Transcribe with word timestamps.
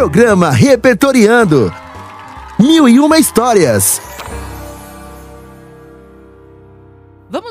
Programa 0.00 0.50
Repertoriando. 0.50 1.70
Mil 2.58 2.88
e 2.88 2.98
uma 2.98 3.18
histórias. 3.18 4.00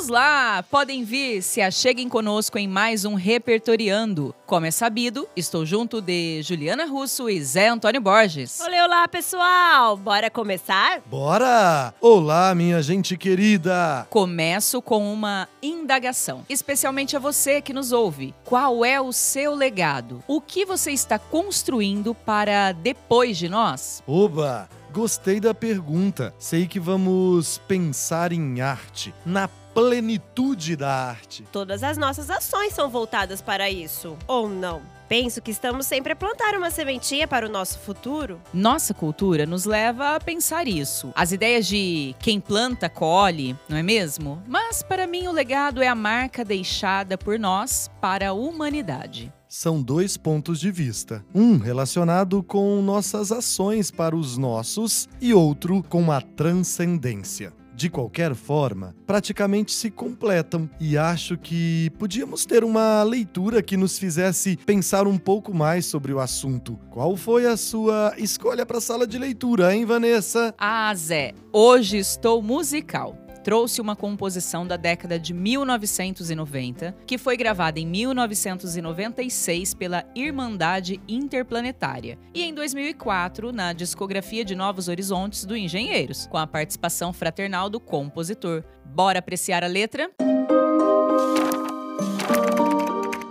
Lá, 0.10 0.64
podem 0.64 1.04
vir, 1.04 1.42
se 1.42 1.62
acheguem 1.62 2.10
conosco 2.10 2.58
em 2.58 2.68
mais 2.68 3.06
um 3.06 3.14
Repertoriando. 3.14 4.34
Como 4.46 4.66
é 4.66 4.72
sabido, 4.72 5.28
estou 5.36 5.66
junto 5.66 6.02
de 6.02 6.42
Juliana 6.42 6.86
Russo 6.86 7.30
e 7.30 7.42
Zé 7.42 7.68
Antônio 7.70 8.02
Borges. 8.02 8.60
Olá, 8.60 8.86
olá, 8.86 9.08
pessoal! 9.08 9.96
Bora 9.96 10.30
começar? 10.30 11.02
Bora! 11.06 11.94
Olá, 12.02 12.54
minha 12.56 12.82
gente 12.82 13.16
querida! 13.16 14.08
Começo 14.10 14.82
com 14.82 15.14
uma 15.14 15.48
indagação, 15.62 16.44
especialmente 16.50 17.16
a 17.16 17.20
você 17.20 17.62
que 17.62 17.74
nos 17.74 17.92
ouve. 17.92 18.34
Qual 18.44 18.84
é 18.84 19.00
o 19.00 19.14
seu 19.14 19.54
legado? 19.54 20.24
O 20.28 20.42
que 20.42 20.66
você 20.66 20.92
está 20.92 21.20
construindo 21.20 22.16
para 22.16 22.72
depois 22.72 23.38
de 23.38 23.48
nós? 23.48 24.04
Oba! 24.08 24.79
Gostei 24.92 25.40
da 25.40 25.54
pergunta. 25.54 26.34
Sei 26.40 26.68
que 26.68 26.80
vamos 26.80 27.60
pensar 27.68 28.32
em 28.32 28.60
arte, 28.60 29.14
na 29.24 29.48
plenitude 29.48 30.76
da 30.76 30.92
arte. 30.92 31.46
Todas 31.52 31.84
as 31.84 31.96
nossas 31.96 32.30
ações 32.30 32.74
são 32.74 32.90
voltadas 32.90 33.40
para 33.40 33.70
isso, 33.70 34.18
ou 34.28 34.50
não? 34.50 34.82
Penso 35.08 35.42
que 35.42 35.52
estamos 35.52 35.86
sempre 35.86 36.14
a 36.14 36.16
plantar 36.16 36.56
uma 36.56 36.72
sementinha 36.72 37.28
para 37.28 37.46
o 37.46 37.50
nosso 37.50 37.80
futuro. 37.80 38.42
Nossa 38.54 38.94
cultura 38.94 39.46
nos 39.46 39.66
leva 39.66 40.16
a 40.16 40.20
pensar 40.20 40.68
isso. 40.68 41.12
As 41.16 41.32
ideias 41.32 41.68
de 41.68 42.16
quem 42.20 42.40
planta, 42.40 42.90
colhe, 42.90 43.56
não 43.68 43.78
é 43.78 43.84
mesmo? 43.84 44.42
Mas 44.48 44.82
para 44.82 45.08
mim 45.08 45.28
o 45.28 45.32
legado 45.32 45.84
é 45.84 45.88
a 45.88 45.96
marca 45.96 46.44
deixada 46.44 47.18
por 47.18 47.40
nós 47.40 47.90
para 48.02 48.30
a 48.30 48.34
humanidade 48.34 49.32
são 49.50 49.82
dois 49.82 50.16
pontos 50.16 50.60
de 50.60 50.72
vista. 50.72 51.26
Um 51.34 51.58
relacionado 51.58 52.44
com 52.44 52.80
nossas 52.84 53.32
ações 53.32 53.90
para 53.90 54.16
os 54.16 54.38
nossos 54.38 55.10
e 55.20 55.34
outro 55.34 55.82
com 55.90 56.12
a 56.12 56.22
transcendência. 56.22 57.52
De 57.74 57.90
qualquer 57.90 58.36
forma, 58.36 58.94
praticamente 59.08 59.72
se 59.72 59.90
completam 59.90 60.70
e 60.82 60.98
acho 60.98 61.38
que 61.38 61.90
podíamos 61.98 62.46
ter 62.46 62.64
uma 62.64 63.02
leitura 63.04 63.64
que 63.64 63.78
nos 63.78 63.98
fizesse 63.98 64.58
pensar 64.58 65.08
um 65.08 65.18
pouco 65.18 65.54
mais 65.54 65.86
sobre 65.86 66.12
o 66.12 66.20
assunto. 66.20 66.78
Qual 66.92 67.16
foi 67.16 67.46
a 67.46 67.56
sua 67.56 68.14
escolha 68.18 68.66
para 68.66 68.80
a 68.80 68.82
sala 68.82 69.08
de 69.08 69.18
leitura, 69.18 69.74
hein, 69.74 69.86
Vanessa? 69.86 70.54
Ah, 70.58 70.94
Zé, 70.94 71.34
hoje 71.54 71.98
estou 71.98 72.42
musical 72.42 73.16
trouxe 73.50 73.82
uma 73.82 73.96
composição 73.96 74.64
da 74.64 74.78
década 74.78 75.18
de 75.18 75.34
1990, 75.34 76.96
que 77.08 77.18
foi 77.18 77.36
gravada 77.36 77.80
em 77.80 77.88
1996 77.88 79.74
pela 79.74 80.06
Irmandade 80.16 81.02
Interplanetária, 81.08 82.20
e 82.32 82.44
em 82.44 82.54
2004 82.54 83.52
na 83.52 83.74
discografia 83.74 84.46
de 84.46 84.54
Novos 84.54 84.88
Horizontes 84.88 85.46
do 85.46 85.58
Engenheiros, 85.58 86.28
com 86.28 86.38
a 86.38 86.46
participação 86.46 87.12
fraternal 87.12 87.72
do 87.72 87.80
compositor. 87.80 88.64
Bora 88.86 89.18
apreciar 89.18 89.64
a 89.64 89.68
letra? 89.68 90.12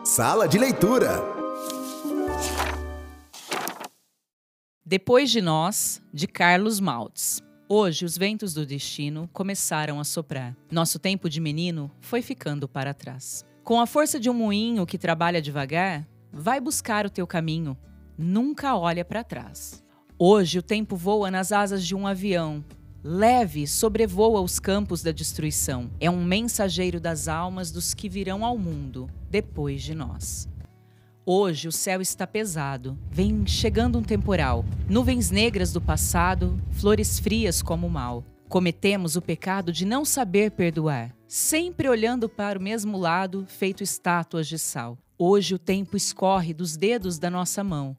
Sala 0.05 0.48
de 0.48 0.58
leitura. 0.58 1.22
Depois 4.84 5.30
de 5.30 5.41
Nós, 5.41 6.03
de 6.12 6.27
Carlos 6.27 6.80
Maltz. 6.80 7.47
Hoje, 7.70 8.06
os 8.06 8.16
ventos 8.16 8.55
do 8.55 8.64
destino 8.64 9.28
começaram 9.30 10.00
a 10.00 10.05
soprar. 10.05 10.56
Nosso 10.70 10.98
tempo 10.98 11.28
de 11.28 11.38
menino 11.38 11.91
foi 12.00 12.22
ficando 12.22 12.66
para 12.66 12.94
trás. 12.94 13.44
Com 13.62 13.78
a 13.78 13.86
força 13.86 14.19
de 14.19 14.30
um 14.30 14.33
moinho 14.33 14.86
que 14.86 14.97
trabalha 14.97 15.42
devagar, 15.42 16.08
vai 16.33 16.62
buscar 16.62 17.05
o 17.05 17.10
teu 17.10 17.27
caminho. 17.27 17.77
Nunca 18.16 18.75
olha 18.75 19.05
para 19.05 19.22
trás. 19.22 19.84
Hoje, 20.19 20.58
o 20.58 20.62
tempo 20.62 20.97
voa 20.97 21.30
nas 21.30 21.52
asas 21.52 21.86
de 21.86 21.94
um 21.94 22.06
avião. 22.06 22.64
Leve 23.05 23.66
sobrevoa 23.66 24.41
os 24.41 24.58
campos 24.58 25.03
da 25.03 25.12
destruição. 25.12 25.91
É 26.00 26.10
um 26.10 26.25
mensageiro 26.25 26.98
das 26.98 27.28
almas 27.28 27.70
dos 27.70 27.93
que 27.93 28.09
virão 28.09 28.47
ao 28.47 28.56
mundo 28.56 29.10
depois 29.31 29.82
de 29.82 29.94
nós. 29.94 30.48
Hoje 31.31 31.69
o 31.69 31.72
céu 31.72 32.00
está 32.00 32.27
pesado, 32.27 32.99
vem 33.11 33.47
chegando 33.47 33.99
um 33.99 34.03
temporal. 34.03 34.65
Nuvens 34.89 35.31
negras 35.31 35.71
do 35.75 35.78
passado, 35.78 36.59
flores 36.71 37.21
frias 37.21 37.61
como 37.61 37.87
o 37.87 37.91
mal. 37.91 38.25
Cometemos 38.49 39.15
o 39.15 39.21
pecado 39.21 39.71
de 39.71 39.84
não 39.84 40.06
saber 40.06 40.53
perdoar, 40.53 41.15
sempre 41.27 41.87
olhando 41.87 42.31
para 42.31 42.59
o 42.59 42.62
mesmo 42.62 42.97
lado, 42.97 43.44
feito 43.47 43.83
estátuas 43.83 44.49
de 44.49 44.59
sal. 44.59 44.97
Hoje 45.19 45.55
o 45.55 45.59
tempo 45.59 45.99
escorre 45.99 46.55
dos 46.55 46.78
dedos 46.78 47.19
da 47.19 47.28
nossa 47.28 47.62
mão, 47.62 47.94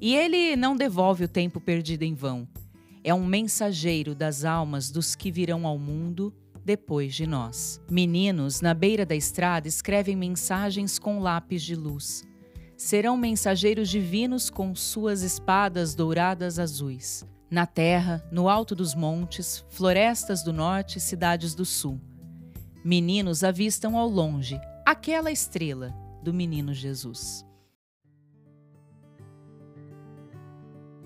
e 0.00 0.16
ele 0.16 0.56
não 0.56 0.76
devolve 0.76 1.22
o 1.22 1.28
tempo 1.28 1.60
perdido 1.60 2.02
em 2.02 2.14
vão. 2.14 2.48
É 3.04 3.14
um 3.14 3.24
mensageiro 3.24 4.12
das 4.12 4.44
almas 4.44 4.90
dos 4.90 5.14
que 5.14 5.30
virão 5.30 5.68
ao 5.68 5.78
mundo 5.78 6.34
depois 6.64 7.14
de 7.14 7.28
nós. 7.28 7.80
Meninos 7.88 8.60
na 8.60 8.74
beira 8.74 9.06
da 9.06 9.14
estrada 9.14 9.68
escrevem 9.68 10.16
mensagens 10.16 10.98
com 10.98 11.20
lápis 11.20 11.62
de 11.62 11.76
luz 11.76 12.24
serão 12.82 13.16
mensageiros 13.16 13.88
divinos 13.88 14.50
com 14.50 14.74
suas 14.74 15.22
espadas 15.22 15.94
douradas 15.94 16.58
azuis. 16.58 17.24
Na 17.48 17.64
terra, 17.64 18.26
no 18.30 18.48
alto 18.48 18.74
dos 18.74 18.92
montes, 18.92 19.64
florestas 19.70 20.42
do 20.42 20.52
norte 20.52 20.98
e 20.98 21.00
cidades 21.00 21.54
do 21.54 21.64
sul. 21.64 22.00
Meninos 22.84 23.44
avistam 23.44 23.96
ao 23.96 24.08
longe 24.08 24.60
aquela 24.84 25.30
estrela 25.30 25.94
do 26.24 26.34
menino 26.34 26.74
Jesus. 26.74 27.46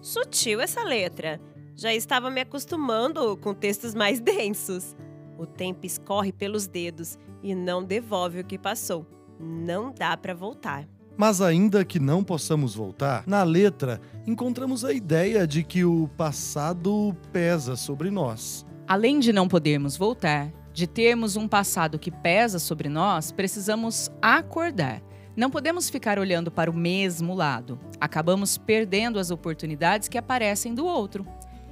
Sutil 0.01 0.63
essa 0.63 0.83
letra. 0.83 1.39
Já 1.75 1.93
estava 1.93 2.31
me 2.31 2.41
acostumando 2.41 3.37
com 3.37 3.53
textos 3.53 3.95
mais 3.95 4.19
densos. 4.19 4.97
O 5.37 5.45
tempo 5.45 5.85
escorre 5.85 6.33
pelos 6.33 6.67
dedos 6.67 7.19
e 7.43 7.55
não 7.55 7.85
devolve 7.85 8.41
o 8.41 8.45
que 8.45 8.59
passou. 8.59 9.07
Não 9.39 9.93
dá 9.93 10.17
para 10.17 10.33
voltar. 10.33 10.96
Mas 11.17 11.41
ainda 11.41 11.85
que 11.85 11.99
não 11.99 12.23
possamos 12.23 12.75
voltar, 12.75 13.25
na 13.27 13.43
letra 13.43 14.01
encontramos 14.27 14.85
a 14.85 14.93
ideia 14.93 15.47
de 15.47 15.63
que 15.63 15.85
o 15.85 16.09
passado 16.17 17.17
pesa 17.33 17.75
sobre 17.75 18.11
nós. 18.11 18.67
Além 18.87 19.19
de 19.19 19.33
não 19.33 19.49
podermos 19.49 19.97
voltar, 19.97 20.53
de 20.75 20.87
termos 20.87 21.35
um 21.37 21.49
passado 21.49 21.99
que 21.99 22.11
pesa 22.11 22.59
sobre 22.59 22.91
nós, 22.91 23.33
precisamos 23.33 24.11
acordar. 24.21 25.03
Não 25.35 25.51
podemos 25.51 25.89
ficar 25.89 26.19
olhando 26.19 26.51
para 26.51 26.71
o 26.71 26.77
mesmo 26.77 27.35
lado. 27.35 27.81
Acabamos 27.99 28.59
perdendo 28.59 29.19
as 29.19 29.31
oportunidades 29.31 30.09
que 30.09 30.19
aparecem 30.19 30.75
do 30.75 30.85
outro. 30.85 31.27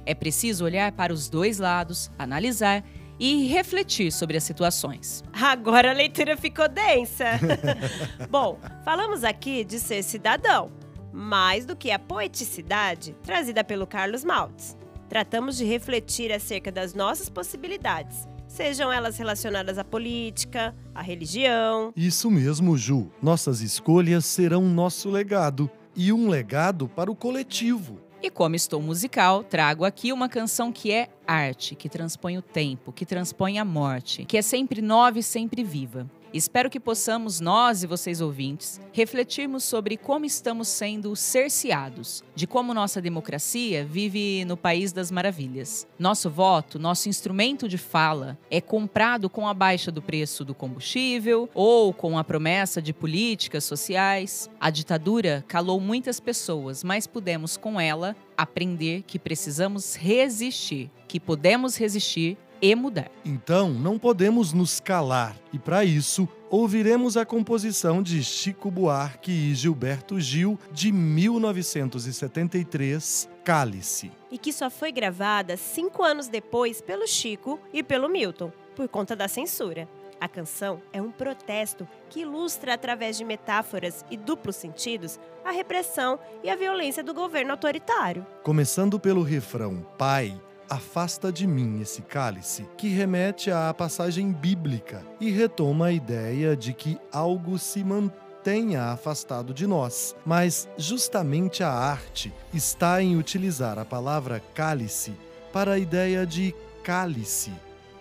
É 0.07 0.15
preciso 0.15 0.65
olhar 0.65 0.91
para 0.91 1.13
os 1.13 1.29
dois 1.29 1.59
lados, 1.59 2.09
analisar 2.17 2.83
e 3.19 3.47
refletir 3.47 4.11
sobre 4.11 4.37
as 4.37 4.43
situações. 4.43 5.23
Agora 5.33 5.91
a 5.91 5.93
leitura 5.93 6.35
ficou 6.35 6.67
densa. 6.67 7.25
Bom, 8.29 8.59
falamos 8.83 9.23
aqui 9.23 9.63
de 9.63 9.79
ser 9.79 10.03
cidadão, 10.03 10.71
mais 11.13 11.65
do 11.65 11.75
que 11.75 11.91
a 11.91 11.99
poeticidade 11.99 13.15
trazida 13.23 13.63
pelo 13.63 13.87
Carlos 13.87 14.23
Maltz. 14.23 14.77
Tratamos 15.07 15.57
de 15.57 15.65
refletir 15.65 16.31
acerca 16.31 16.71
das 16.71 16.93
nossas 16.93 17.29
possibilidades, 17.29 18.27
sejam 18.47 18.91
elas 18.91 19.17
relacionadas 19.17 19.77
à 19.77 19.83
política, 19.83 20.75
à 20.93 21.01
religião. 21.01 21.93
Isso 21.95 22.31
mesmo, 22.31 22.75
Ju. 22.77 23.11
Nossas 23.21 23.61
escolhas 23.61 24.25
serão 24.25 24.63
nosso 24.63 25.09
legado 25.09 25.69
e 25.95 26.11
um 26.11 26.27
legado 26.27 26.87
para 26.89 27.09
o 27.09 27.15
coletivo. 27.15 27.99
E 28.21 28.29
como 28.29 28.55
estou 28.55 28.81
musical, 28.81 29.43
trago 29.43 29.85
aqui 29.85 30.11
uma 30.11 30.27
canção 30.27 30.71
que 30.71 30.91
é 30.91 31.09
arte, 31.27 31.75
que 31.75 31.89
transpõe 31.89 32.37
o 32.37 32.41
tempo, 32.41 32.91
que 32.91 33.05
transpõe 33.05 33.59
a 33.59 33.65
morte, 33.65 34.25
que 34.25 34.37
é 34.37 34.41
sempre 34.41 34.81
nova 34.81 35.19
e 35.19 35.23
sempre 35.23 35.63
viva. 35.63 36.09
Espero 36.35 36.69
que 36.69 36.81
possamos, 36.81 37.39
nós 37.39 37.81
e 37.81 37.87
vocês 37.87 38.19
ouvintes, 38.19 38.81
refletirmos 38.91 39.63
sobre 39.63 39.95
como 39.95 40.25
estamos 40.25 40.67
sendo 40.67 41.15
cerceados, 41.15 42.25
de 42.35 42.45
como 42.45 42.73
nossa 42.73 43.01
democracia 43.01 43.85
vive 43.85 44.43
no 44.43 44.57
país 44.57 44.91
das 44.91 45.09
maravilhas. 45.09 45.87
Nosso 45.97 46.29
voto, 46.29 46.77
nosso 46.77 47.07
instrumento 47.07 47.69
de 47.69 47.77
fala, 47.77 48.37
é 48.51 48.59
comprado 48.59 49.29
com 49.29 49.47
a 49.47 49.53
baixa 49.53 49.93
do 49.93 50.01
preço 50.01 50.43
do 50.43 50.53
combustível 50.53 51.49
ou 51.53 51.93
com 51.93 52.17
a 52.17 52.23
promessa 52.25 52.81
de 52.81 52.91
políticas 52.91 53.63
sociais. 53.63 54.49
A 54.59 54.69
ditadura 54.69 55.45
calou 55.47 55.79
muitas 55.79 56.19
pessoas, 56.19 56.83
mas 56.83 57.07
pudemos 57.07 57.55
com 57.55 57.79
ela 57.79 58.13
aprender 58.37 59.03
que 59.03 59.19
precisamos 59.19 59.95
resistir, 59.95 60.89
que 61.07 61.19
podemos 61.19 61.77
resistir 61.77 62.37
e 62.61 62.75
mudar. 62.75 63.11
Então, 63.23 63.69
não 63.69 63.97
podemos 63.99 64.51
nos 64.53 64.79
calar, 64.79 65.37
e 65.51 65.59
para 65.59 65.85
isso, 65.85 66.27
ouviremos 66.49 67.17
a 67.17 67.25
composição 67.25 68.01
de 68.01 68.23
Chico 68.23 68.71
Buarque 68.71 69.31
e 69.31 69.53
Gilberto 69.53 70.19
Gil 70.19 70.57
de 70.71 70.91
1973, 70.91 73.29
Cálice. 73.43 74.11
E 74.31 74.37
que 74.37 74.53
só 74.53 74.69
foi 74.69 74.91
gravada 74.91 75.57
cinco 75.57 76.03
anos 76.03 76.27
depois 76.27 76.81
pelo 76.81 77.07
Chico 77.07 77.59
e 77.73 77.81
pelo 77.83 78.09
Milton, 78.09 78.51
por 78.75 78.87
conta 78.87 79.15
da 79.15 79.27
censura. 79.27 79.87
A 80.25 80.27
canção 80.27 80.81
é 80.91 80.99
um 80.99 81.11
protesto 81.11 81.87
que 82.09 82.21
ilustra 82.21 82.73
através 82.73 83.15
de 83.15 83.23
metáforas 83.23 84.03
e 84.09 84.17
duplos 84.17 84.55
sentidos 84.55 85.19
a 85.45 85.51
repressão 85.51 86.19
e 86.43 86.49
a 86.49 86.55
violência 86.55 87.03
do 87.03 87.13
governo 87.13 87.51
autoritário. 87.51 88.25
Começando 88.41 88.99
pelo 88.99 89.21
refrão 89.21 89.85
Pai, 89.99 90.41
afasta 90.67 91.31
de 91.31 91.45
mim 91.45 91.79
esse 91.79 92.01
cálice, 92.01 92.67
que 92.75 92.87
remete 92.87 93.51
à 93.51 93.71
passagem 93.71 94.31
bíblica 94.31 95.05
e 95.21 95.29
retoma 95.29 95.85
a 95.85 95.91
ideia 95.91 96.57
de 96.57 96.73
que 96.73 96.97
algo 97.11 97.59
se 97.59 97.83
mantenha 97.83 98.85
afastado 98.85 99.53
de 99.53 99.67
nós. 99.67 100.15
Mas 100.25 100.67
justamente 100.75 101.61
a 101.61 101.69
arte 101.69 102.33
está 102.51 102.99
em 102.99 103.15
utilizar 103.15 103.77
a 103.77 103.85
palavra 103.85 104.41
cálice 104.55 105.13
para 105.53 105.73
a 105.73 105.77
ideia 105.77 106.25
de 106.25 106.51
cálice, 106.83 107.51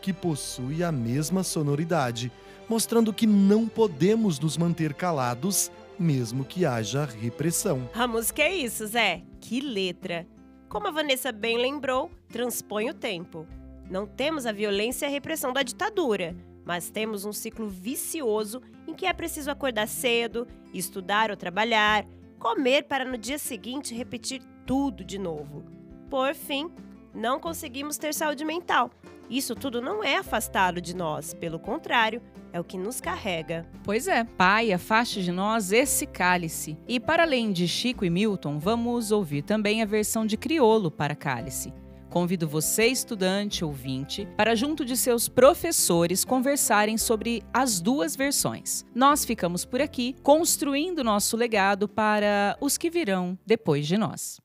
que 0.05 0.13
possui 0.13 0.85
a 0.85 0.93
mesma 0.93 1.43
sonoridade, 1.43 2.31
mostrando 2.69 3.11
que 3.11 3.27
não 3.27 3.67
podemos 3.67 4.39
nos 4.39 4.59
manter 4.59 4.93
calados 4.93 5.71
mesmo 5.99 6.45
que 6.45 6.67
haja 6.67 7.07
repressão. 7.07 7.89
A 7.95 8.07
música 8.07 8.43
é 8.43 8.55
isso, 8.55 8.87
Zé. 8.87 9.23
Que 9.41 9.63
letra! 9.63 10.27
Como 10.69 10.87
a 10.87 10.91
Vanessa 10.91 11.33
bem 11.33 11.57
lembrou, 11.57 12.11
transpõe 12.29 12.91
o 12.91 12.95
tempo. 12.95 13.47
Não 13.91 14.07
temos 14.07 14.45
a 14.45 14.53
violência 14.53 15.07
e 15.07 15.09
a 15.09 15.11
repressão 15.11 15.55
da 15.55 15.63
ditadura, 15.63 16.37
mas 16.67 16.91
temos 16.91 17.25
um 17.25 17.33
ciclo 17.33 17.67
vicioso 17.67 18.61
em 18.87 18.93
que 18.93 19.07
é 19.07 19.13
preciso 19.15 19.51
acordar 19.51 19.89
cedo, 19.89 20.47
estudar 20.75 21.31
ou 21.31 21.37
trabalhar, 21.37 22.05
comer 22.39 22.83
para 22.83 23.07
no 23.07 23.17
dia 23.17 23.39
seguinte 23.39 23.95
repetir 23.95 24.43
tudo 24.67 25.03
de 25.03 25.19
novo. 25.19 25.65
Por 26.11 26.35
fim, 26.35 26.71
não 27.15 27.41
conseguimos 27.41 27.97
ter 27.97 28.13
saúde 28.13 28.45
mental. 28.45 28.91
Isso 29.29 29.55
tudo 29.55 29.81
não 29.81 30.03
é 30.03 30.17
afastado 30.17 30.81
de 30.81 30.95
nós, 30.95 31.35
pelo 31.35 31.59
contrário, 31.59 32.23
é 32.53 32.61
o 32.61 32.65
que 32.65 32.79
nos 32.79 33.01
carrega. 33.01 33.67
Pois 33.83 34.07
é, 34.07 34.23
Pai, 34.25 34.73
afaste 34.73 35.23
de 35.23 35.33
nós 35.33 35.73
esse 35.73 36.07
cálice. 36.07 36.79
E 36.87 37.01
para 37.01 37.25
além 37.25 37.53
de 37.53 37.67
Chico 37.67 38.05
e 38.05 38.11
Milton, 38.11 38.59
vamos 38.59 39.11
ouvir 39.11 39.43
também 39.43 39.83
a 39.83 39.87
versão 39.87 40.25
de 40.25 40.37
Criolo 40.37 40.91
para 40.91 41.17
cálice. 41.17 41.73
Convido 42.15 42.47
você, 42.47 42.87
estudante 42.87 43.65
ouvinte, 43.65 44.29
para 44.37 44.55
junto 44.55 44.85
de 44.85 44.97
seus 44.97 45.29
professores 45.29 46.25
conversarem 46.25 46.97
sobre 46.97 47.43
as 47.53 47.81
duas 47.81 48.15
versões. 48.15 48.85
Nós 48.95 49.25
ficamos 49.25 49.65
por 49.65 49.83
aqui 49.83 50.15
construindo 50.23 51.03
nosso 51.03 51.37
legado 51.37 51.89
para 51.89 52.57
os 52.61 52.79
que 52.79 52.89
virão 52.89 53.37
depois 53.45 53.85
de 53.85 53.99
nós. 53.99 54.41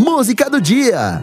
Música 0.00 0.48
do 0.48 0.62
dia. 0.62 1.22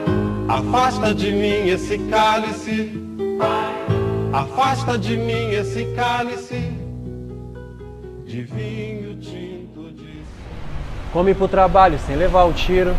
Afasta 0.51 1.15
de 1.15 1.31
mim 1.31 1.69
esse 1.69 1.97
cálice. 2.09 2.91
Afasta 4.33 4.97
de 4.97 5.15
mim 5.15 5.49
esse 5.51 5.85
cálice 5.95 6.77
de 8.25 8.41
vinho 8.41 9.15
tinto 9.15 9.93
de 9.93 10.23
Come 11.13 11.33
pro 11.33 11.47
trabalho 11.47 11.97
sem 11.99 12.17
levar 12.17 12.43
um 12.43 12.51
tiro. 12.51 12.93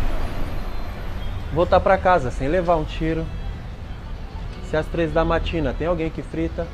Voltar 1.53 1.79
pra 1.79 1.95
casa 1.95 2.31
sem 2.31 2.47
levar 2.47 2.75
um 2.75 2.85
tiro. 2.85 3.23
Se 4.63 4.75
às 4.75 4.87
três 4.87 5.13
da 5.13 5.23
matina 5.23 5.75
tem 5.77 5.85
alguém 5.85 6.09
que 6.09 6.23
frita. 6.23 6.65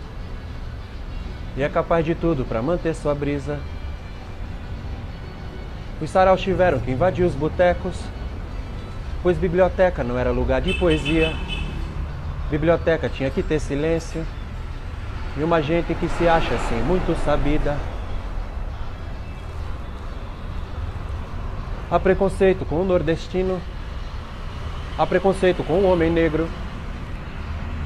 E 1.57 1.61
é 1.61 1.67
capaz 1.67 2.05
de 2.05 2.15
tudo 2.15 2.45
pra 2.45 2.61
manter 2.61 2.95
sua 2.95 3.13
brisa. 3.13 3.59
Os 6.01 6.09
saraus 6.09 6.39
tiveram 6.39 6.79
que 6.79 6.89
invadir 6.89 7.25
os 7.25 7.35
botecos, 7.35 7.97
pois 9.21 9.37
biblioteca 9.37 10.03
não 10.03 10.17
era 10.17 10.31
lugar 10.31 10.61
de 10.61 10.73
poesia. 10.73 11.33
Biblioteca 12.49 13.09
tinha 13.09 13.29
que 13.29 13.43
ter 13.43 13.59
silêncio. 13.59 14.25
E 15.37 15.43
uma 15.43 15.61
gente 15.61 15.93
que 15.93 16.07
se 16.09 16.27
acha 16.27 16.53
assim 16.55 16.81
muito 16.83 17.15
sabida. 17.23 17.77
Há 21.91 21.99
preconceito 21.99 22.65
com 22.65 22.81
o 22.81 22.85
nordestino. 22.85 23.59
Há 24.97 25.05
preconceito 25.05 25.63
com 25.63 25.73
o 25.73 25.91
homem 25.91 26.11
negro. 26.11 26.47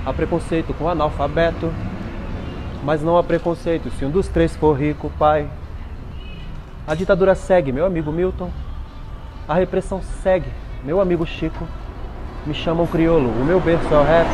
Há 0.06 0.14
preconceito 0.14 0.74
com 0.74 0.86
o 0.86 0.90
analfabeto. 0.90 1.72
Mas 2.84 3.02
não 3.02 3.18
há 3.18 3.24
preconceito 3.24 3.90
se 3.92 4.04
um 4.04 4.10
dos 4.10 4.28
três 4.28 4.56
for 4.56 4.74
rico, 4.74 5.12
pai. 5.18 5.48
A 6.86 6.96
ditadura 6.96 7.34
segue, 7.34 7.72
meu 7.72 7.86
amigo 7.86 8.12
Milton. 8.12 8.52
A 9.48 9.54
repressão 9.54 10.02
segue, 10.22 10.48
meu 10.84 11.00
amigo 11.00 11.26
Chico. 11.26 11.68
Me 12.46 12.54
chamam 12.54 12.86
crioulo, 12.86 13.30
o 13.30 13.46
meu 13.46 13.60
berço 13.60 13.94
é 13.94 13.98
o 13.98 14.04
rap. 14.04 14.28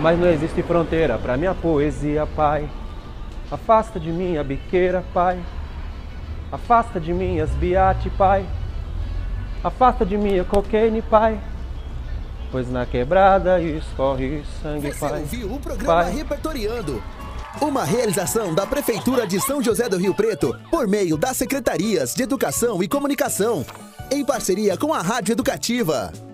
Mas 0.00 0.18
não 0.18 0.28
existe 0.28 0.62
fronteira 0.62 1.16
para 1.16 1.36
minha 1.36 1.54
poesia, 1.54 2.26
pai. 2.36 2.68
Afasta 3.50 3.98
de 3.98 4.10
mim 4.10 4.36
a 4.36 4.44
biqueira, 4.44 5.02
pai. 5.14 5.38
Afasta 6.52 7.00
de 7.00 7.14
mim 7.14 7.40
as 7.40 7.50
biate, 7.50 8.10
pai. 8.10 8.44
Afasta 9.64 10.04
de 10.04 10.18
mim 10.18 10.38
a 10.38 10.44
cocaine, 10.44 11.00
pai. 11.00 11.40
Pois 12.52 12.70
na 12.70 12.84
quebrada 12.84 13.60
escorre 13.60 14.42
sangue, 14.62 14.92
Você 14.92 15.00
pai. 15.00 15.20
ouviu 15.20 15.52
o 15.54 15.60
programa 15.60 16.04
Pai. 16.04 16.12
Repertoriando. 16.14 17.02
Uma 17.60 17.84
realização 17.84 18.54
da 18.54 18.66
Prefeitura 18.66 19.26
de 19.26 19.40
São 19.40 19.62
José 19.62 19.88
do 19.88 19.96
Rio 19.96 20.14
Preto 20.14 20.54
por 20.70 20.86
meio 20.86 21.16
das 21.16 21.38
Secretarias 21.38 22.14
de 22.14 22.22
Educação 22.22 22.82
e 22.82 22.88
Comunicação, 22.88 23.64
em 24.10 24.24
parceria 24.24 24.76
com 24.76 24.92
a 24.92 25.00
Rádio 25.00 25.32
Educativa. 25.32 26.25